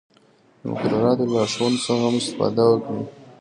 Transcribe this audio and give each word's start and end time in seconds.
د 0.59 0.61
مقرراتو 0.71 1.23
له 1.27 1.31
لارښوونو 1.35 1.81
څخه 1.85 2.01
هم 2.07 2.15
استفاده 2.21 2.63
وکړئ. 2.67 3.01